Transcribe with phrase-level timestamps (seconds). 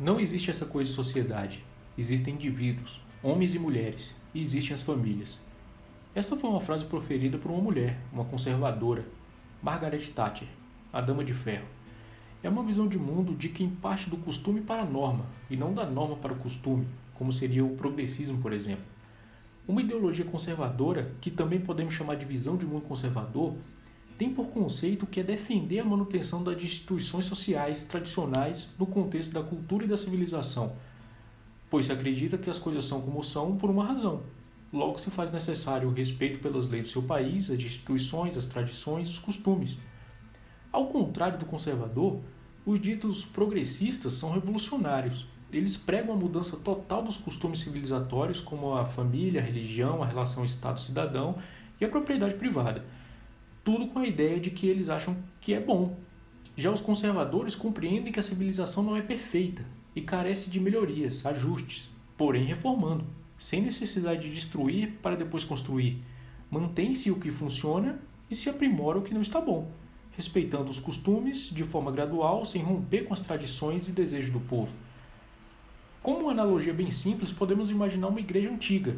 [0.00, 1.62] Não existe essa coisa de sociedade.
[1.98, 5.38] Existem indivíduos, homens e mulheres, e existem as famílias.
[6.14, 9.04] Esta foi uma frase proferida por uma mulher, uma conservadora,
[9.62, 10.48] Margaret Thatcher,
[10.90, 11.66] a Dama de Ferro.
[12.42, 15.74] É uma visão de mundo de quem parte do costume para a norma, e não
[15.74, 18.84] da norma para o costume, como seria o progressismo, por exemplo.
[19.68, 23.54] Uma ideologia conservadora, que também podemos chamar de visão de mundo conservador,
[24.20, 29.42] tem por conceito que é defender a manutenção das instituições sociais tradicionais no contexto da
[29.42, 30.76] cultura e da civilização,
[31.70, 34.22] pois se acredita que as coisas são como são por uma razão.
[34.70, 39.08] Logo se faz necessário o respeito pelas leis do seu país, as instituições, as tradições
[39.08, 39.78] e os costumes.
[40.70, 42.20] Ao contrário do conservador,
[42.66, 45.26] os ditos progressistas são revolucionários.
[45.50, 50.44] Eles pregam a mudança total dos costumes civilizatórios, como a família, a religião, a relação
[50.44, 51.38] Estado-cidadão
[51.80, 52.84] e a propriedade privada
[53.62, 55.96] tudo com a ideia de que eles acham que é bom.
[56.56, 61.90] Já os conservadores compreendem que a civilização não é perfeita e carece de melhorias, ajustes,
[62.16, 63.06] porém reformando,
[63.38, 66.02] sem necessidade de destruir para depois construir.
[66.50, 69.70] Mantém-se o que funciona e se aprimora o que não está bom,
[70.12, 74.72] respeitando os costumes de forma gradual, sem romper com as tradições e desejos do povo.
[76.02, 78.96] Como uma analogia bem simples, podemos imaginar uma igreja antiga,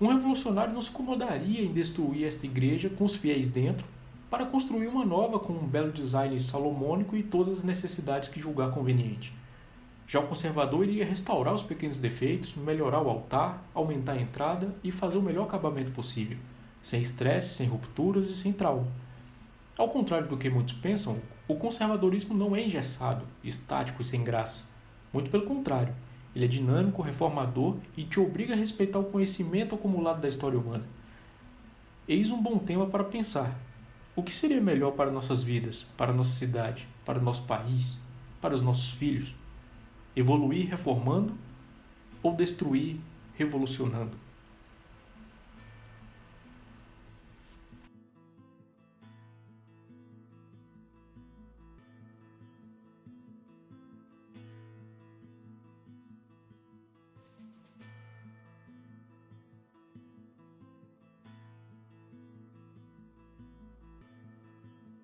[0.00, 3.84] um revolucionário não se incomodaria em destruir esta igreja com os fiéis dentro
[4.30, 8.70] para construir uma nova com um belo design salomônico e todas as necessidades que julgar
[8.70, 9.32] conveniente.
[10.06, 14.92] Já o conservador iria restaurar os pequenos defeitos, melhorar o altar, aumentar a entrada e
[14.92, 16.38] fazer o melhor acabamento possível,
[16.82, 18.86] sem estresse, sem rupturas e sem trauma.
[19.76, 24.62] Ao contrário do que muitos pensam, o conservadorismo não é engessado, estático e sem graça.
[25.12, 25.94] Muito pelo contrário,
[26.34, 30.84] ele é dinâmico, reformador e te obriga a respeitar o conhecimento acumulado da história humana.
[32.06, 33.58] Eis um bom tema para pensar.
[34.14, 37.98] O que seria melhor para nossas vidas, para nossa cidade, para o nosso país,
[38.40, 39.34] para os nossos filhos?
[40.16, 41.34] Evoluir reformando
[42.22, 42.96] ou destruir
[43.36, 44.27] revolucionando?